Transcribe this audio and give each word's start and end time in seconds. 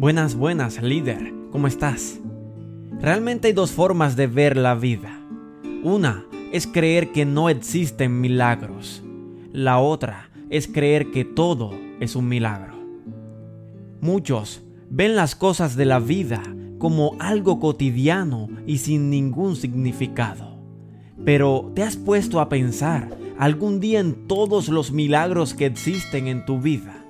Buenas, 0.00 0.34
buenas, 0.34 0.82
líder. 0.82 1.30
¿Cómo 1.52 1.66
estás? 1.66 2.20
Realmente 3.02 3.48
hay 3.48 3.52
dos 3.52 3.72
formas 3.72 4.16
de 4.16 4.28
ver 4.28 4.56
la 4.56 4.74
vida. 4.74 5.20
Una 5.82 6.24
es 6.52 6.66
creer 6.66 7.12
que 7.12 7.26
no 7.26 7.50
existen 7.50 8.18
milagros. 8.18 9.02
La 9.52 9.78
otra 9.78 10.30
es 10.48 10.68
creer 10.68 11.10
que 11.10 11.26
todo 11.26 11.74
es 12.00 12.16
un 12.16 12.28
milagro. 12.28 12.82
Muchos 14.00 14.62
ven 14.88 15.16
las 15.16 15.34
cosas 15.34 15.76
de 15.76 15.84
la 15.84 15.98
vida 15.98 16.42
como 16.78 17.14
algo 17.18 17.60
cotidiano 17.60 18.48
y 18.66 18.78
sin 18.78 19.10
ningún 19.10 19.54
significado. 19.54 20.56
Pero 21.26 21.72
¿te 21.74 21.82
has 21.82 21.96
puesto 21.98 22.40
a 22.40 22.48
pensar 22.48 23.10
algún 23.38 23.80
día 23.80 24.00
en 24.00 24.26
todos 24.26 24.70
los 24.70 24.92
milagros 24.92 25.52
que 25.52 25.66
existen 25.66 26.26
en 26.26 26.46
tu 26.46 26.58
vida? 26.58 27.04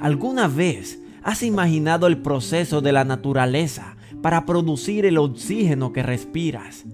¿Alguna 0.00 0.48
vez 0.48 1.00
¿Has 1.22 1.42
imaginado 1.42 2.06
el 2.06 2.18
proceso 2.18 2.80
de 2.80 2.92
la 2.92 3.04
naturaleza 3.04 3.96
para 4.22 4.46
producir 4.46 5.04
el 5.04 5.18
oxígeno 5.18 5.92
que 5.92 6.02
respiras? 6.02 6.84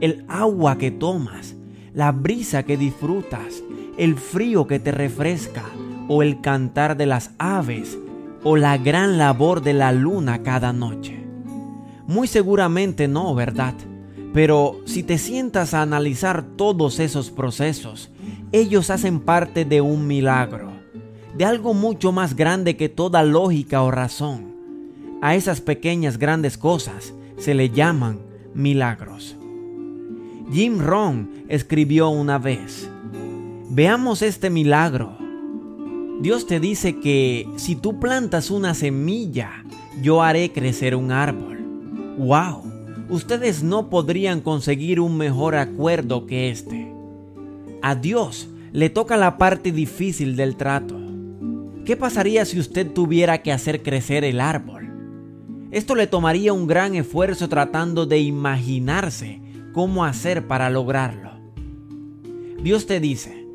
El 0.00 0.24
agua 0.28 0.78
que 0.78 0.92
tomas, 0.92 1.56
la 1.92 2.12
brisa 2.12 2.62
que 2.62 2.76
disfrutas, 2.76 3.64
el 3.98 4.14
frío 4.14 4.68
que 4.68 4.78
te 4.78 4.92
refresca 4.92 5.64
o 6.06 6.22
el 6.22 6.40
cantar 6.40 6.96
de 6.96 7.06
las 7.06 7.32
aves 7.38 7.98
o 8.44 8.56
la 8.56 8.78
gran 8.78 9.18
labor 9.18 9.62
de 9.62 9.72
la 9.72 9.90
luna 9.90 10.44
cada 10.44 10.72
noche. 10.72 11.26
Muy 12.06 12.28
seguramente 12.28 13.08
no, 13.08 13.34
¿verdad? 13.34 13.74
Pero 14.32 14.80
si 14.84 15.02
te 15.02 15.18
sientas 15.18 15.74
a 15.74 15.82
analizar 15.82 16.44
todos 16.56 17.00
esos 17.00 17.32
procesos, 17.32 18.12
ellos 18.52 18.90
hacen 18.90 19.18
parte 19.18 19.64
de 19.64 19.80
un 19.80 20.06
milagro 20.06 20.75
de 21.36 21.44
algo 21.44 21.74
mucho 21.74 22.12
más 22.12 22.34
grande 22.34 22.76
que 22.76 22.88
toda 22.88 23.22
lógica 23.22 23.82
o 23.82 23.90
razón. 23.90 24.54
A 25.20 25.34
esas 25.34 25.60
pequeñas 25.60 26.18
grandes 26.18 26.56
cosas 26.56 27.12
se 27.36 27.54
le 27.54 27.70
llaman 27.70 28.20
milagros. 28.54 29.36
Jim 30.52 30.78
Rohn 30.78 31.44
escribió 31.48 32.08
una 32.08 32.38
vez, 32.38 32.88
veamos 33.68 34.22
este 34.22 34.48
milagro. 34.48 35.16
Dios 36.20 36.46
te 36.46 36.60
dice 36.60 37.00
que 37.00 37.46
si 37.56 37.76
tú 37.76 38.00
plantas 38.00 38.50
una 38.50 38.72
semilla, 38.72 39.64
yo 40.00 40.22
haré 40.22 40.52
crecer 40.52 40.96
un 40.96 41.12
árbol. 41.12 41.58
¡Wow! 42.16 42.62
Ustedes 43.10 43.62
no 43.62 43.90
podrían 43.90 44.40
conseguir 44.40 45.00
un 45.00 45.18
mejor 45.18 45.56
acuerdo 45.56 46.26
que 46.26 46.50
este. 46.50 46.90
A 47.82 47.94
Dios 47.94 48.48
le 48.72 48.88
toca 48.88 49.16
la 49.16 49.36
parte 49.36 49.72
difícil 49.72 50.36
del 50.36 50.56
trato. 50.56 51.05
¿Qué 51.86 51.96
pasaría 51.96 52.44
si 52.44 52.58
usted 52.58 52.92
tuviera 52.92 53.42
que 53.42 53.52
hacer 53.52 53.84
crecer 53.84 54.24
el 54.24 54.40
árbol? 54.40 54.90
Esto 55.70 55.94
le 55.94 56.08
tomaría 56.08 56.52
un 56.52 56.66
gran 56.66 56.96
esfuerzo 56.96 57.48
tratando 57.48 58.06
de 58.06 58.18
imaginarse 58.18 59.40
cómo 59.72 60.04
hacer 60.04 60.48
para 60.48 60.68
lograrlo. 60.68 61.30
Dios 62.60 62.86
te 62.86 62.98
dice, 62.98 63.46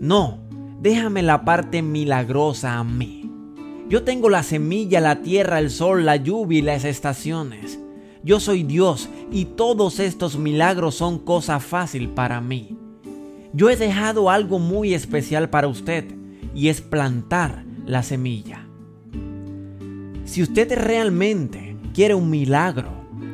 no, 0.00 0.38
déjame 0.80 1.22
la 1.22 1.44
parte 1.44 1.82
milagrosa 1.82 2.78
a 2.78 2.84
mí. 2.84 3.30
Yo 3.90 4.04
tengo 4.04 4.30
la 4.30 4.42
semilla, 4.42 5.02
la 5.02 5.20
tierra, 5.20 5.58
el 5.58 5.68
sol, 5.68 6.06
la 6.06 6.16
lluvia 6.16 6.58
y 6.60 6.62
las 6.62 6.84
estaciones. 6.84 7.78
Yo 8.24 8.40
soy 8.40 8.62
Dios 8.62 9.10
y 9.30 9.44
todos 9.44 10.00
estos 10.00 10.38
milagros 10.38 10.94
son 10.94 11.18
cosa 11.18 11.60
fácil 11.60 12.08
para 12.08 12.40
mí. 12.40 12.78
Yo 13.52 13.68
he 13.68 13.76
dejado 13.76 14.30
algo 14.30 14.58
muy 14.58 14.94
especial 14.94 15.50
para 15.50 15.68
usted 15.68 16.06
y 16.54 16.68
es 16.68 16.80
plantar 16.80 17.65
la 17.86 18.02
semilla. 18.02 18.66
Si 20.24 20.42
usted 20.42 20.70
realmente 20.76 21.76
quiere 21.94 22.14
un 22.14 22.28
milagro, 22.28 22.90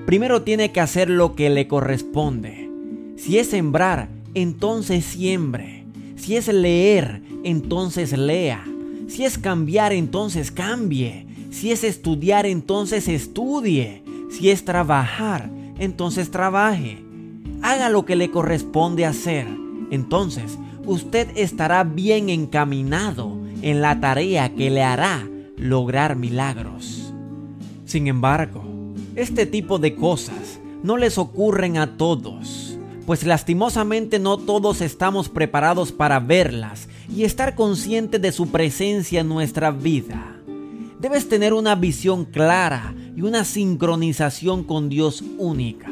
primero 0.06 0.42
tiene 0.42 0.72
que 0.72 0.80
hacer 0.80 1.10
lo 1.10 1.34
que 1.34 1.50
le 1.50 1.66
corresponde. 1.66 2.70
Si 3.16 3.38
es 3.38 3.48
sembrar, 3.48 4.08
entonces 4.34 5.04
siembre. 5.04 5.84
Si 6.16 6.36
es 6.36 6.48
leer, 6.48 7.22
entonces 7.44 8.16
lea. 8.16 8.64
Si 9.08 9.24
es 9.24 9.38
cambiar, 9.38 9.92
entonces 9.92 10.50
cambie. 10.50 11.26
Si 11.50 11.72
es 11.72 11.82
estudiar, 11.82 12.46
entonces 12.46 13.08
estudie. 13.08 14.02
Si 14.30 14.50
es 14.50 14.64
trabajar, 14.64 15.50
entonces 15.78 16.30
trabaje. 16.30 16.98
Haga 17.62 17.88
lo 17.88 18.04
que 18.04 18.16
le 18.16 18.30
corresponde 18.30 19.06
hacer. 19.06 19.46
Entonces, 19.90 20.58
usted 20.86 21.28
estará 21.36 21.84
bien 21.84 22.28
encaminado 22.28 23.41
en 23.62 23.80
la 23.80 24.00
tarea 24.00 24.54
que 24.54 24.70
le 24.70 24.82
hará 24.82 25.26
lograr 25.56 26.16
milagros. 26.16 27.12
Sin 27.84 28.08
embargo, 28.08 28.64
este 29.16 29.46
tipo 29.46 29.78
de 29.78 29.94
cosas 29.94 30.60
no 30.82 30.96
les 30.96 31.18
ocurren 31.18 31.78
a 31.78 31.96
todos, 31.96 32.78
pues 33.06 33.24
lastimosamente 33.24 34.18
no 34.18 34.36
todos 34.36 34.80
estamos 34.80 35.28
preparados 35.28 35.92
para 35.92 36.18
verlas 36.18 36.88
y 37.14 37.24
estar 37.24 37.54
consciente 37.54 38.18
de 38.18 38.32
su 38.32 38.50
presencia 38.50 39.20
en 39.20 39.28
nuestra 39.28 39.70
vida. 39.70 40.36
Debes 41.00 41.28
tener 41.28 41.52
una 41.52 41.74
visión 41.74 42.24
clara 42.24 42.94
y 43.16 43.22
una 43.22 43.44
sincronización 43.44 44.64
con 44.64 44.88
Dios 44.88 45.22
única. 45.38 45.90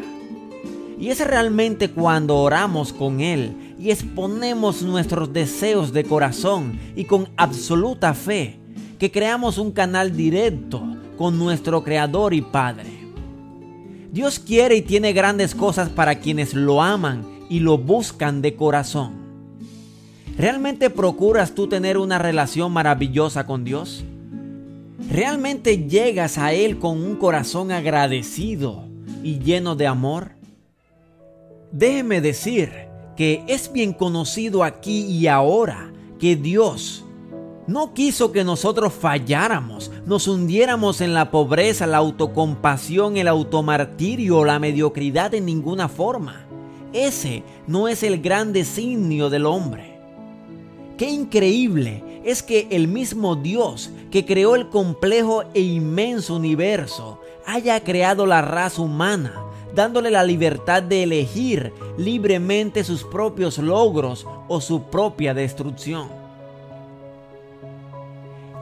Y 0.99 1.09
es 1.09 1.27
realmente 1.27 1.91
cuando 1.91 2.37
oramos 2.37 2.93
con 2.93 3.21
Él 3.21 3.70
y 3.81 3.91
exponemos 3.91 4.83
nuestros 4.83 5.33
deseos 5.33 5.93
de 5.93 6.05
corazón 6.05 6.79
y 6.95 7.05
con 7.05 7.31
absoluta 7.39 8.13
fe 8.13 8.61
que 8.99 9.11
creamos 9.11 9.57
un 9.57 9.73
canal 9.73 10.15
directo 10.15 10.83
con 11.17 11.39
nuestro 11.39 11.83
Creador 11.83 12.35
y 12.35 12.43
Padre. 12.43 12.91
Dios 14.13 14.39
quiere 14.39 14.77
y 14.77 14.83
tiene 14.83 15.15
grandes 15.15 15.55
cosas 15.55 15.89
para 15.89 16.17
quienes 16.17 16.53
lo 16.53 16.83
aman 16.83 17.25
y 17.49 17.61
lo 17.61 17.79
buscan 17.79 18.43
de 18.43 18.55
corazón. 18.55 19.15
¿Realmente 20.37 20.91
procuras 20.91 21.55
tú 21.55 21.67
tener 21.67 21.97
una 21.97 22.19
relación 22.19 22.73
maravillosa 22.73 23.47
con 23.47 23.65
Dios? 23.65 24.05
¿Realmente 25.11 25.89
llegas 25.89 26.37
a 26.37 26.53
Él 26.53 26.79
con 26.79 27.03
un 27.03 27.17
corazón 27.17 27.73
agradecido 27.73 28.85
y 29.23 29.39
lleno 29.39 29.75
de 29.75 29.87
amor? 29.87 30.33
Déjeme 31.73 32.21
decir 32.21 32.90
que 33.17 33.45
es 33.47 33.73
bien 33.73 33.93
conocido 33.93 34.65
aquí 34.65 35.07
y 35.07 35.27
ahora 35.27 35.93
que 36.19 36.37
Dios 36.37 37.05
no 37.67 37.95
quiso 37.95 38.33
que 38.33 38.43
nosotros 38.43 38.93
falláramos, 38.93 39.93
nos 40.05 40.27
hundiéramos 40.27 41.01
en 41.01 41.15
la 41.15 41.31
pobreza, 41.31 41.87
la 41.87 41.99
autocompasión, 41.99 43.17
el 43.17 43.29
automartirio 43.29 44.45
la 44.45 44.59
mediocridad 44.59 45.35
en 45.35 45.47
ninguna 45.47 45.89
forma. 45.89 46.47
Ese 46.93 47.45
no 47.69 47.87
es 47.87 48.03
el 48.03 48.21
gran 48.21 48.53
designio 48.53 49.31
del 49.31 49.47
hombre. 49.47 50.01
Qué 50.99 51.09
increíble 51.09 52.03
es 52.25 52.43
que 52.43 52.67
el 52.71 52.89
mismo 52.89 53.37
Dios 53.37 53.91
que 54.11 54.27
creó 54.27 54.57
el 54.57 54.69
complejo 54.69 55.45
e 55.55 55.61
inmenso 55.61 56.35
universo 56.35 57.21
haya 57.47 57.83
creado 57.85 58.27
la 58.27 58.43
raza 58.43 58.83
humana 58.83 59.50
dándole 59.75 60.11
la 60.11 60.25
libertad 60.25 60.83
de 60.83 61.03
elegir 61.03 61.73
libremente 61.97 62.85
sus 62.85 63.05
propios 63.05 63.59
logros 63.59 64.27
o 64.49 64.61
su 64.61 64.85
propia 64.85 65.35
destrucción. 65.35 66.09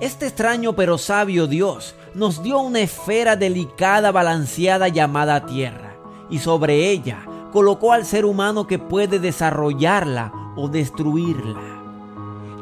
Este 0.00 0.26
extraño 0.26 0.74
pero 0.74 0.96
sabio 0.96 1.46
Dios 1.46 1.94
nos 2.14 2.42
dio 2.42 2.60
una 2.60 2.80
esfera 2.80 3.34
delicada 3.34 4.12
balanceada 4.12 4.88
llamada 4.88 5.44
tierra 5.46 5.96
y 6.30 6.38
sobre 6.38 6.90
ella 6.90 7.26
colocó 7.52 7.92
al 7.92 8.04
ser 8.04 8.24
humano 8.24 8.66
que 8.66 8.78
puede 8.78 9.18
desarrollarla 9.18 10.32
o 10.56 10.68
destruirla. 10.68 11.80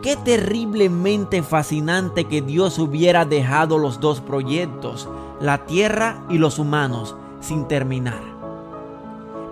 Qué 0.03 0.17
terriblemente 0.17 1.43
fascinante 1.43 2.25
que 2.25 2.41
Dios 2.41 2.79
hubiera 2.79 3.25
dejado 3.25 3.77
los 3.77 4.01
dos 4.01 4.21
proyectos, 4.21 5.09
la 5.41 5.67
tierra 5.67 6.25
y 6.31 6.39
los 6.39 6.59
humanos, 6.59 7.17
sin 7.41 7.67
terminar 7.67 8.36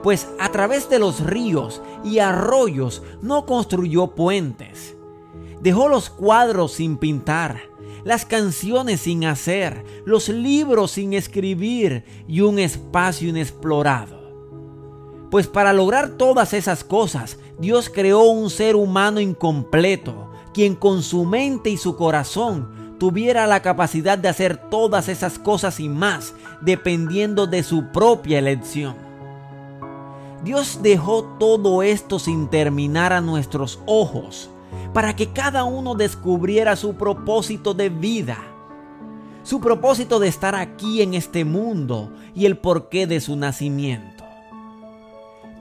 pues 0.05 0.29
a 0.39 0.53
través 0.53 0.91
de 0.91 0.99
los 0.99 1.21
ríos 1.21 1.81
y 2.05 2.19
arroyos 2.19 3.03
no 3.23 3.47
construyó 3.47 4.09
puentes. 4.09 4.95
Dejó 5.63 5.89
los 5.89 6.11
cuadros 6.11 6.73
sin 6.73 6.99
pintar, 6.99 7.63
las 8.05 8.27
canciones 8.27 9.01
sin 9.01 9.25
hacer, 9.25 9.83
los 10.05 10.29
libros 10.29 10.91
sin 10.91 11.15
escribir 11.15 12.05
y 12.29 12.43
un 12.43 12.59
espacio 12.59 13.31
inexplorado. 13.31 14.21
Pues 15.31 15.47
para 15.47 15.73
lograr 15.73 16.11
todas 16.19 16.53
esas 16.53 16.85
cosas, 16.85 17.39
Dios 17.59 17.89
creó 17.89 18.25
un 18.25 18.51
ser 18.51 18.77
humano 18.77 19.21
incompleto, 19.21 20.31
quien 20.53 20.75
con 20.75 21.03
su 21.03 21.25
mente 21.25 21.71
y 21.71 21.79
su 21.79 21.97
corazón 21.97 22.97
tuviera 22.99 23.47
la 23.47 23.63
capacidad 23.63 24.19
de 24.19 24.29
hacer 24.29 24.69
todas 24.69 25.09
esas 25.09 25.39
cosas 25.39 25.81
y 25.81 25.89
más, 25.89 26.35
dependiendo 26.61 27.47
de 27.47 27.63
su 27.63 27.91
propia 27.91 28.39
elección. 28.39 29.04
Dios 30.45 30.81
dejó 30.83 31.25
todo 31.39 31.83
esto 31.83 32.19
sin 32.19 32.49
terminar 32.49 33.15
a 33.15 33.23
nuestros 33.23 33.81
ojos, 33.87 34.51
para 34.93 35.17
que 35.17 35.33
cada 35.33 35.65
uno 35.65 35.95
descubriera 35.95 36.77
su 36.77 36.95
propósito 36.95 37.73
de 37.75 37.89
vida. 37.89 38.39
su 39.43 39.61
propósito 39.61 40.21
de 40.21 40.29
estar 40.29 40.55
aquí 40.55 41.03
en 41.03 41.13
este 41.13 41.45
mundo 41.45 42.11
y 42.35 42.47
el 42.47 42.57
porqué 42.57 43.07
de 43.07 43.21
su 43.21 43.37
nacimiento. 43.37 44.25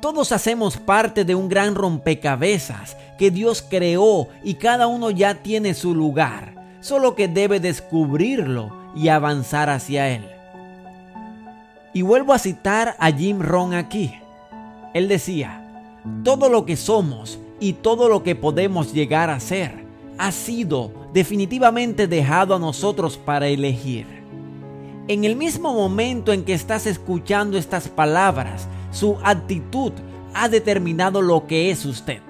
Todos 0.02 0.32
hacemos 0.32 0.78
parte 0.78 1.26
de 1.26 1.36
un 1.36 1.50
gran 1.50 1.76
rompecabezas 1.76 2.96
que 3.20 3.30
Dios 3.30 3.62
creó 3.62 4.30
y 4.42 4.54
cada 4.54 4.88
uno 4.88 5.12
ya 5.12 5.44
tiene 5.44 5.74
su 5.74 5.94
lugar, 5.94 6.78
solo 6.80 7.14
que 7.14 7.28
debe 7.28 7.60
descubrirlo 7.60 8.74
y 8.96 9.10
avanzar 9.10 9.70
hacia 9.70 10.10
él. 10.10 10.30
Y 11.94 12.04
vuelvo 12.04 12.32
a 12.32 12.40
citar 12.40 12.96
a 13.00 13.12
Jim 13.12 13.42
Rohn 13.42 13.74
aquí. 13.74 14.14
Él 14.94 15.08
decía, 15.08 15.60
todo 16.24 16.50
lo 16.50 16.66
que 16.66 16.76
somos 16.76 17.40
y 17.60 17.74
todo 17.74 18.10
lo 18.10 18.24
que 18.24 18.36
podemos 18.36 18.94
llegar 18.94 19.30
a 19.30 19.40
ser 19.40 19.86
ha 20.18 20.32
sido 20.32 20.92
definitivamente 21.14 22.08
dejado 22.08 22.56
a 22.56 22.60
nosotros 22.60 23.18
para 23.18 23.48
elegir. 23.48 24.06
En 25.08 25.24
el 25.24 25.36
mismo 25.36 25.74
momento 25.74 26.32
en 26.32 26.44
que 26.44 26.54
estás 26.54 26.86
escuchando 26.86 27.58
estas 27.58 27.90
palabras, 27.90 28.68
su 28.92 29.18
actitud 29.24 29.92
ha 30.34 30.48
determinado 30.48 31.22
lo 31.22 31.46
que 31.48 31.72
es 31.72 31.86
usted. 31.86 32.22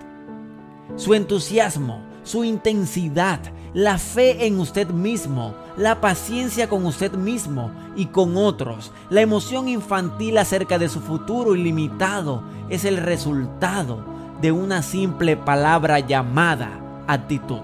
Su 0.95 1.13
entusiasmo, 1.13 2.01
su 2.23 2.43
intensidad, 2.43 3.39
la 3.73 3.97
fe 3.97 4.45
en 4.45 4.59
usted 4.59 4.87
mismo, 4.89 5.53
la 5.77 6.01
paciencia 6.01 6.69
con 6.69 6.85
usted 6.85 7.13
mismo 7.13 7.71
y 7.95 8.07
con 8.07 8.37
otros, 8.37 8.91
la 9.09 9.21
emoción 9.21 9.67
infantil 9.67 10.37
acerca 10.37 10.77
de 10.77 10.89
su 10.89 10.99
futuro 10.99 11.55
ilimitado 11.55 12.43
es 12.69 12.85
el 12.85 12.97
resultado 12.97 14.05
de 14.41 14.51
una 14.51 14.83
simple 14.83 15.35
palabra 15.35 15.99
llamada 15.99 16.69
actitud. 17.07 17.61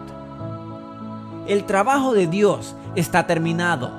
El 1.48 1.66
trabajo 1.66 2.14
de 2.14 2.28
Dios 2.28 2.76
está 2.96 3.28
terminado, 3.28 3.92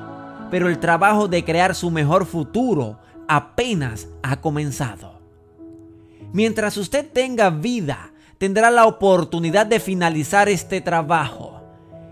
pero 0.51 0.69
el 0.69 0.79
trabajo 0.79 1.29
de 1.29 1.45
crear 1.45 1.75
su 1.75 1.91
mejor 1.91 2.27
futuro 2.27 2.99
apenas 3.29 4.09
ha 4.23 4.41
comenzado. 4.41 5.21
Mientras 6.33 6.77
usted 6.77 7.09
tenga 7.12 7.51
vida, 7.51 8.12
tendrá 8.39 8.71
la 8.71 8.87
oportunidad 8.87 9.67
de 9.67 9.81
finalizar 9.81 10.49
este 10.49 10.81
trabajo 10.81 11.61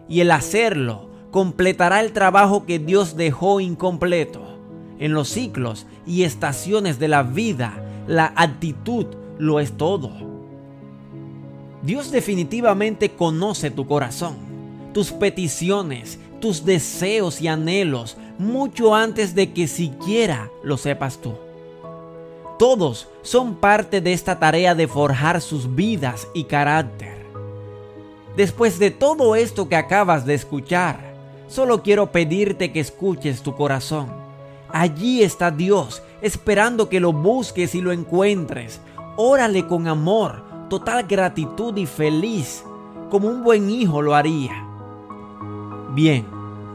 y 0.09 0.21
el 0.21 0.31
hacerlo 0.31 1.08
completará 1.31 2.01
el 2.01 2.13
trabajo 2.13 2.65
que 2.67 2.79
Dios 2.79 3.17
dejó 3.17 3.61
incompleto. 3.61 4.43
En 4.99 5.13
los 5.13 5.29
ciclos 5.29 5.87
y 6.07 6.25
estaciones 6.25 6.99
de 6.99 7.09
la 7.09 7.23
vida, 7.23 7.85
la 8.07 8.33
actitud 8.35 9.07
lo 9.39 9.61
es 9.61 9.77
todo. 9.77 10.11
Dios 11.83 12.11
definitivamente 12.11 13.11
conoce 13.11 13.71
tu 13.71 13.87
corazón, 13.87 14.37
tus 14.93 15.13
peticiones, 15.13 16.19
tus 16.41 16.65
deseos 16.65 17.41
y 17.41 17.49
anhelos 17.49 18.17
mucho 18.39 18.95
antes 18.95 19.35
de 19.35 19.53
que 19.53 19.69
siquiera 19.69 20.51
lo 20.63 20.77
sepas 20.77 21.19
tú. 21.19 21.35
Todos 22.59 23.09
son 23.23 23.55
parte 23.55 24.01
de 24.01 24.13
esta 24.13 24.41
tarea 24.41 24.75
de 24.75 24.89
forjar 24.89 25.41
sus 25.41 25.77
vidas 25.77 26.27
y 26.35 26.45
carácter. 26.45 27.27
Después 28.37 28.79
de 28.81 28.91
todo 28.91 29.37
esto 29.37 29.69
que 29.69 29.77
acabas 29.77 30.27
de 30.27 30.35
escuchar, 30.35 31.08
solo 31.49 31.83
quiero 31.83 32.13
pedirte 32.13 32.73
que 32.73 32.81
escuches 32.81 33.43
tu 33.43 33.55
corazón. 33.55 34.09
Allí 34.71 35.23
está 35.23 35.51
Dios, 35.51 36.03
esperando 36.21 36.89
que 36.89 37.01
lo 37.01 37.13
busques 37.13 37.75
y 37.75 37.81
lo 37.81 37.91
encuentres. 37.91 38.81
Órale 39.17 39.67
con 39.67 39.89
amor, 39.89 40.45
total 40.69 41.05
gratitud 41.05 41.77
y 41.77 41.87
feliz, 41.87 42.63
como 43.11 43.29
un 43.29 43.43
buen 43.43 43.71
hijo 43.71 44.03
lo 44.03 44.15
haría. 44.15 44.65
Bien, 45.95 46.27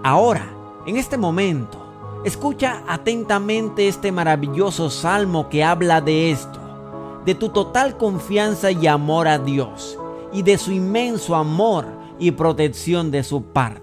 ahora, 0.03 0.49
en 0.85 0.97
este 0.97 1.17
momento, 1.17 1.79
escucha 2.25 2.83
atentamente 2.87 3.87
este 3.87 4.11
maravilloso 4.11 4.89
salmo 4.89 5.49
que 5.49 5.63
habla 5.63 6.01
de 6.01 6.31
esto, 6.31 6.59
de 7.25 7.35
tu 7.35 7.49
total 7.49 7.95
confianza 7.97 8.71
y 8.71 8.87
amor 8.87 9.27
a 9.27 9.37
Dios, 9.37 9.97
y 10.33 10.41
de 10.41 10.57
su 10.57 10.71
inmenso 10.71 11.35
amor 11.35 11.85
y 12.17 12.31
protección 12.31 13.11
de 13.11 13.23
su 13.23 13.43
parte. 13.43 13.82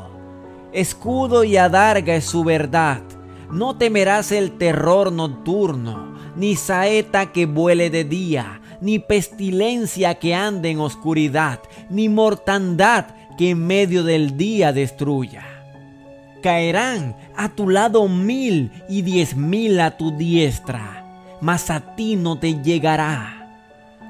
Escudo 0.73 1.43
y 1.43 1.57
adarga 1.57 2.15
es 2.15 2.25
su 2.25 2.45
verdad. 2.45 3.01
No 3.51 3.77
temerás 3.77 4.31
el 4.31 4.57
terror 4.57 5.11
nocturno, 5.11 6.15
ni 6.37 6.55
saeta 6.55 7.33
que 7.33 7.45
vuele 7.45 7.89
de 7.89 8.05
día, 8.05 8.61
ni 8.79 8.99
pestilencia 8.99 10.15
que 10.15 10.33
ande 10.33 10.69
en 10.69 10.79
oscuridad, 10.79 11.59
ni 11.89 12.07
mortandad 12.07 13.07
que 13.37 13.49
en 13.49 13.67
medio 13.67 14.03
del 14.03 14.37
día 14.37 14.71
destruya. 14.71 15.43
Caerán 16.41 17.17
a 17.35 17.49
tu 17.49 17.67
lado 17.69 18.07
mil 18.07 18.71
y 18.87 19.01
diez 19.01 19.35
mil 19.35 19.79
a 19.81 19.97
tu 19.97 20.15
diestra, 20.15 21.05
mas 21.41 21.69
a 21.69 21.95
ti 21.95 22.15
no 22.15 22.39
te 22.39 22.61
llegará. 22.61 23.40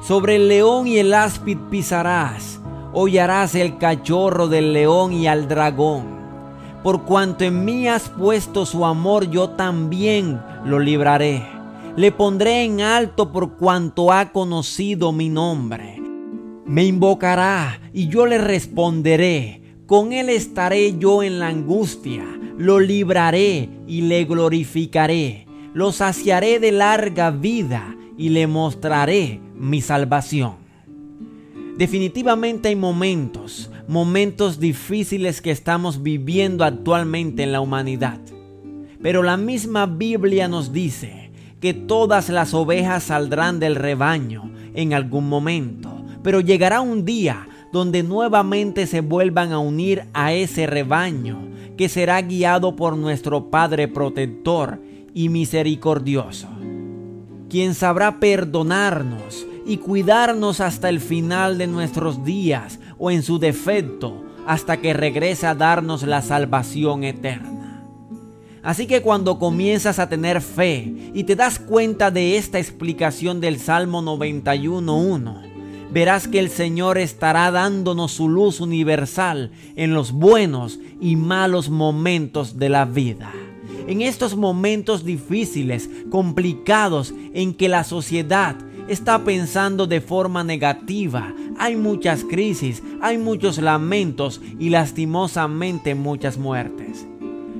Sobre 0.00 0.36
el 0.36 0.48
león 0.48 0.86
y 0.86 0.98
el 0.98 1.12
áspid 1.12 1.58
pisarás, 1.70 2.60
hollarás 2.92 3.54
el 3.56 3.78
cachorro 3.78 4.46
del 4.46 4.72
león 4.72 5.12
y 5.12 5.26
al 5.26 5.48
dragón. 5.48 6.18
Por 6.84 7.02
cuanto 7.02 7.44
en 7.44 7.64
mí 7.64 7.88
has 7.88 8.08
puesto 8.08 8.64
su 8.64 8.86
amor, 8.86 9.28
yo 9.28 9.50
también 9.50 10.40
lo 10.64 10.78
libraré. 10.78 11.42
Le 11.96 12.12
pondré 12.12 12.62
en 12.62 12.80
alto 12.80 13.32
por 13.32 13.56
cuanto 13.56 14.12
ha 14.12 14.30
conocido 14.30 15.10
mi 15.10 15.28
nombre. 15.28 16.00
Me 16.64 16.84
invocará 16.84 17.80
y 17.92 18.06
yo 18.06 18.24
le 18.24 18.38
responderé. 18.38 19.62
Con 19.86 20.12
él 20.12 20.28
estaré 20.28 20.96
yo 20.96 21.24
en 21.24 21.40
la 21.40 21.48
angustia. 21.48 22.24
Lo 22.56 22.78
libraré 22.78 23.68
y 23.88 24.02
le 24.02 24.24
glorificaré. 24.24 25.46
Lo 25.74 25.90
saciaré 25.90 26.60
de 26.60 26.70
larga 26.70 27.30
vida 27.32 27.96
y 28.18 28.30
le 28.30 28.46
mostraré 28.48 29.40
mi 29.56 29.80
salvación. 29.80 30.56
Definitivamente 31.78 32.68
hay 32.68 32.76
momentos, 32.76 33.70
momentos 33.86 34.58
difíciles 34.58 35.40
que 35.40 35.52
estamos 35.52 36.02
viviendo 36.02 36.64
actualmente 36.64 37.44
en 37.44 37.52
la 37.52 37.60
humanidad. 37.60 38.18
Pero 39.00 39.22
la 39.22 39.36
misma 39.36 39.86
Biblia 39.86 40.48
nos 40.48 40.72
dice 40.72 41.30
que 41.60 41.72
todas 41.72 42.28
las 42.28 42.52
ovejas 42.52 43.04
saldrán 43.04 43.60
del 43.60 43.76
rebaño 43.76 44.52
en 44.74 44.92
algún 44.92 45.28
momento, 45.28 46.04
pero 46.24 46.40
llegará 46.40 46.80
un 46.80 47.04
día 47.04 47.48
donde 47.72 48.02
nuevamente 48.02 48.88
se 48.88 49.00
vuelvan 49.00 49.52
a 49.52 49.60
unir 49.60 50.04
a 50.14 50.32
ese 50.32 50.66
rebaño 50.66 51.46
que 51.76 51.88
será 51.88 52.20
guiado 52.22 52.74
por 52.74 52.96
nuestro 52.96 53.50
Padre 53.50 53.86
protector 53.86 54.80
y 55.14 55.28
misericordioso 55.28 56.48
quien 57.48 57.74
sabrá 57.74 58.20
perdonarnos 58.20 59.46
y 59.66 59.78
cuidarnos 59.78 60.60
hasta 60.60 60.88
el 60.88 61.00
final 61.00 61.58
de 61.58 61.66
nuestros 61.66 62.24
días 62.24 62.78
o 62.98 63.10
en 63.10 63.22
su 63.22 63.38
defecto 63.38 64.24
hasta 64.46 64.78
que 64.78 64.94
regrese 64.94 65.46
a 65.46 65.54
darnos 65.54 66.02
la 66.02 66.22
salvación 66.22 67.04
eterna. 67.04 67.84
Así 68.62 68.86
que 68.86 69.02
cuando 69.02 69.38
comienzas 69.38 69.98
a 69.98 70.08
tener 70.08 70.40
fe 70.40 71.10
y 71.14 71.24
te 71.24 71.36
das 71.36 71.58
cuenta 71.58 72.10
de 72.10 72.36
esta 72.36 72.58
explicación 72.58 73.40
del 73.40 73.58
Salmo 73.58 74.02
91.1, 74.02 75.90
verás 75.90 76.28
que 76.28 76.38
el 76.38 76.50
Señor 76.50 76.98
estará 76.98 77.50
dándonos 77.50 78.12
su 78.12 78.28
luz 78.28 78.60
universal 78.60 79.52
en 79.76 79.94
los 79.94 80.12
buenos 80.12 80.78
y 81.00 81.16
malos 81.16 81.70
momentos 81.70 82.58
de 82.58 82.68
la 82.68 82.84
vida. 82.84 83.32
En 83.88 84.02
estos 84.02 84.36
momentos 84.36 85.02
difíciles, 85.02 85.88
complicados, 86.10 87.14
en 87.32 87.54
que 87.54 87.70
la 87.70 87.84
sociedad 87.84 88.54
está 88.86 89.24
pensando 89.24 89.86
de 89.86 90.02
forma 90.02 90.44
negativa, 90.44 91.34
hay 91.58 91.74
muchas 91.74 92.22
crisis, 92.22 92.82
hay 93.00 93.16
muchos 93.16 93.56
lamentos 93.56 94.42
y 94.58 94.68
lastimosamente 94.68 95.94
muchas 95.94 96.36
muertes. 96.36 97.06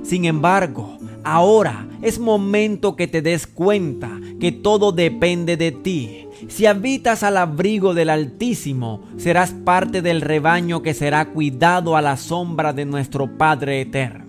Sin 0.03 0.25
embargo, 0.25 0.99
ahora 1.23 1.87
es 2.03 2.19
momento 2.19 2.95
que 2.95 3.07
te 3.07 3.23
des 3.23 3.47
cuenta 3.47 4.19
que 4.39 4.51
todo 4.51 4.91
depende 4.91 5.57
de 5.57 5.71
ti. 5.71 6.27
Si 6.47 6.67
habitas 6.67 7.23
al 7.23 7.37
abrigo 7.37 7.95
del 7.95 8.11
Altísimo, 8.11 9.01
serás 9.17 9.51
parte 9.51 10.03
del 10.03 10.21
rebaño 10.21 10.83
que 10.83 10.93
será 10.93 11.25
cuidado 11.25 11.97
a 11.97 12.03
la 12.03 12.17
sombra 12.17 12.71
de 12.71 12.85
nuestro 12.85 13.35
Padre 13.35 13.81
Eterno. 13.81 14.28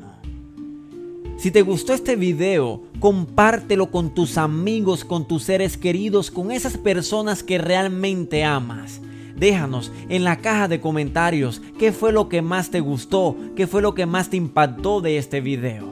Si 1.40 1.50
te 1.50 1.62
gustó 1.62 1.94
este 1.94 2.16
video, 2.16 2.82
compártelo 2.98 3.90
con 3.90 4.12
tus 4.14 4.36
amigos, 4.36 5.06
con 5.06 5.26
tus 5.26 5.44
seres 5.44 5.78
queridos, 5.78 6.30
con 6.30 6.50
esas 6.50 6.76
personas 6.76 7.42
que 7.42 7.56
realmente 7.56 8.44
amas. 8.44 9.00
Déjanos 9.38 9.90
en 10.10 10.22
la 10.22 10.36
caja 10.36 10.68
de 10.68 10.82
comentarios 10.82 11.62
qué 11.78 11.92
fue 11.92 12.12
lo 12.12 12.28
que 12.28 12.42
más 12.42 12.70
te 12.70 12.80
gustó, 12.80 13.38
qué 13.56 13.66
fue 13.66 13.80
lo 13.80 13.94
que 13.94 14.04
más 14.04 14.28
te 14.28 14.36
impactó 14.36 15.00
de 15.00 15.16
este 15.16 15.40
video. 15.40 15.86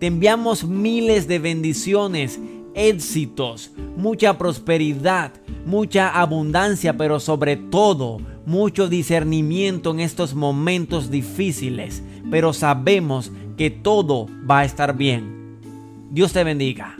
Te 0.00 0.06
enviamos 0.06 0.64
miles 0.64 1.28
de 1.28 1.38
bendiciones, 1.38 2.40
éxitos, 2.74 3.70
mucha 3.96 4.36
prosperidad, 4.36 5.30
mucha 5.64 6.08
abundancia, 6.08 6.96
pero 6.96 7.20
sobre 7.20 7.54
todo 7.54 8.18
mucho 8.46 8.88
discernimiento 8.88 9.92
en 9.92 10.00
estos 10.00 10.34
momentos 10.34 11.08
difíciles. 11.08 12.02
Pero 12.32 12.52
sabemos 12.52 13.30
que 13.58 13.70
todo 13.70 14.26
va 14.48 14.60
a 14.60 14.64
estar 14.64 14.96
bien. 14.96 15.58
Dios 16.10 16.32
te 16.32 16.44
bendiga. 16.44 16.96